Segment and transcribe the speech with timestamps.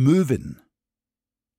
[0.00, 0.62] Möwen.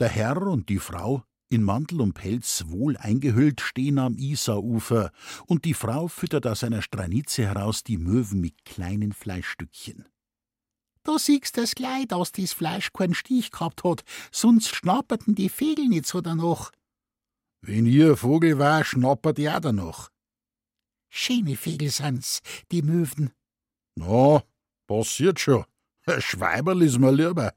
[0.00, 5.12] Der Herr und die Frau, in Mantel und Pelz wohl eingehüllt, stehen am Isarufer,
[5.46, 10.08] und die Frau füttert aus einer Stranitze heraus die Möwen mit kleinen Fleischstückchen.
[11.04, 14.02] Da siehst das gleich, dass das Fleisch keinen Stich gehabt hat,
[14.32, 16.72] sonst schnapperten die Vögel nicht so danach.
[17.60, 20.10] Wenn ihr Vogel war, schnappert ihr auch danach.
[21.08, 22.40] Schöne Vögel sind's,
[22.72, 23.30] die Möwen.
[23.94, 24.42] Na,
[24.88, 25.64] passiert schon.
[26.06, 27.54] Ein Schweiberl ist mir lieber.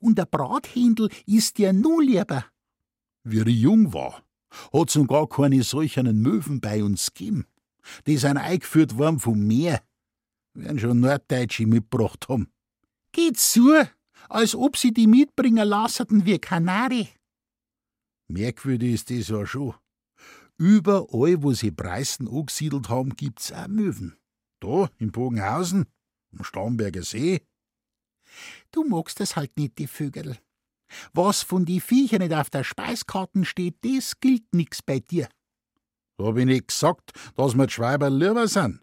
[0.00, 2.44] Und der Brathändel ist dir nur lieber.
[3.24, 4.22] Wie ich jung war,
[4.72, 7.46] hat's noch gar keine solchen Möwen bei uns gegeben.
[8.06, 9.82] Die sind eingeführt worden vom Meer.
[10.54, 12.48] Werden schon Norddeutsche mitgebracht haben.
[13.12, 13.72] Geht zu,
[14.28, 17.08] als ob sie die mitbringen lassen wie Kanari.
[18.28, 19.74] Merkwürdig ist das ja schon.
[20.58, 24.16] Überall, wo sie Preußen angesiedelt haben, gibt's auch Möwen.
[24.60, 25.86] Da, in Bogenhausen,
[26.36, 27.40] am Starnberger See.
[28.72, 30.38] Du magst es halt nicht, die Vögel.
[31.12, 35.28] Was von die Viecher nicht auf der Speiskarten steht, das gilt nix bei dir.
[36.16, 38.80] Da hab ich nicht gesagt, dass mir die Schweiber lieber sind.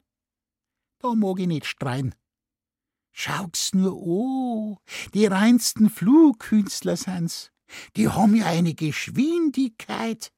[1.00, 2.16] Da mag ich nicht streien.
[3.12, 4.78] Schau's nur an,
[5.14, 7.52] die reinsten Flugkünstler sind's.
[7.96, 10.32] Die haben ja eine Geschwindigkeit.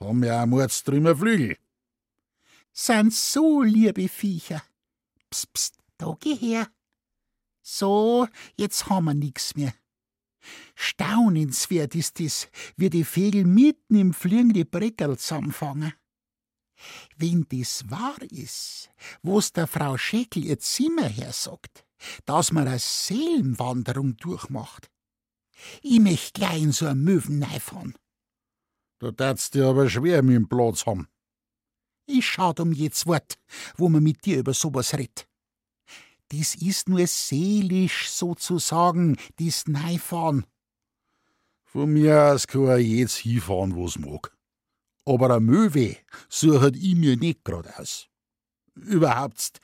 [0.00, 1.56] Haben ja auch mordstrümmer Flügel.
[2.72, 4.62] Sind so liebe Viecher.
[5.30, 6.68] Psst, psst, da geh her.
[7.70, 9.74] So, jetzt haben wir nix mehr.
[10.74, 15.92] Staunenswert ist es, wie die Vögel mitten im Fliegen die Breckerl zusammenfangen.
[17.18, 18.88] Wenn das wahr ist,
[19.22, 21.84] wo's der Frau Scheckel ihr Zimmer hersagt,
[22.24, 24.90] dass man eine Seelenwanderung durchmacht.
[25.82, 27.94] Ich möcht gleich in so einem Möwen fahren.
[28.98, 31.06] Da tat's dir aber schwer mit dem Platz haben.
[32.06, 33.38] Ich schad um jedes Wort,
[33.76, 35.28] wo man mit dir über sowas redt.
[36.30, 40.44] Das ist nur seelisch sozusagen, dies Neifahren.
[41.64, 44.36] Von mir aus kann er jetzt hinfahren, wo's mag.
[45.04, 45.96] Aber a Möwe
[46.28, 48.08] sucht ich mir nicht grad aus.
[48.74, 49.60] Überhaupt,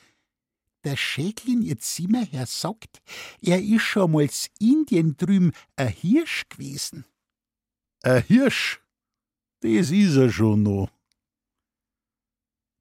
[0.85, 3.03] der Schäkel in ihr Zimmer her sagt,
[3.41, 7.05] er ist schon mal Indien drüben a Hirsch gewesen.
[8.03, 8.81] A Hirsch?
[9.61, 10.91] Das is er schon noch.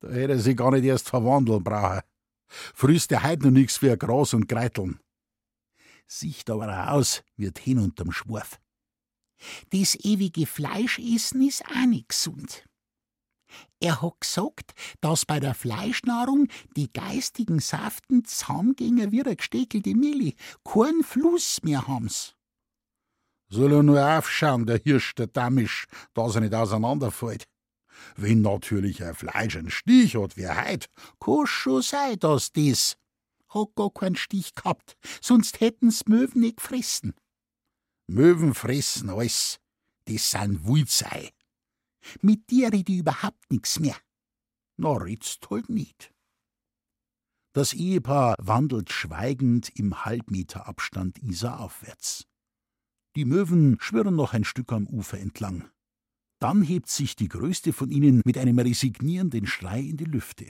[0.01, 2.01] Da hätte er sich gar nicht erst verwandeln brauchen.
[2.73, 4.99] Frisst er heut noch nix für Gras und Greiteln.
[6.07, 8.59] Sieht aber auch aus, wird hin unterm Schwarf.
[9.71, 12.65] Das ewige Fleischessen ist auch nicht gesund.
[13.79, 20.35] Er hat gesagt, dass bei der Fleischnahrung die geistigen Saften zusammengehen wie eine gesteckelte Milli,
[20.63, 22.35] keinen Fluss mehr haben's.
[23.49, 27.45] Soll er nur aufschauen, der Hirsch, der Damisch, dass er nicht auseinanderfällt.
[28.15, 32.97] Wenn natürlich ein Fleisch einen Stich hat wie heut, kann schon sein, dass das.
[33.49, 37.13] Hat gar keinen Stich gehabt, sonst hätten's Möwen nicht gefressen.
[38.07, 39.59] Möwen fressen alles.
[40.05, 41.31] Das sind Wulzei.
[42.21, 43.95] Mit dir red ich überhaupt nix mehr.
[44.77, 46.11] Na, redst halt nicht.
[47.53, 52.25] Das Ehepaar wandelt schweigend im Halbmeter Abstand Isar aufwärts.
[53.15, 55.69] Die Möwen schwirren noch ein Stück am Ufer entlang.
[56.43, 60.47] Dann hebt sich die größte von ihnen mit einem resignierenden Schrei in die Lüfte.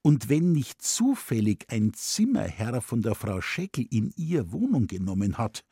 [0.00, 5.66] Und wenn nicht zufällig ein Zimmerherr von der Frau Scheckel in ihr Wohnung genommen hat,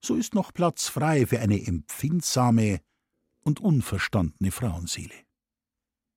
[0.00, 2.80] so ist noch Platz frei für eine empfindsame
[3.42, 5.25] und unverstandene Frauenseele.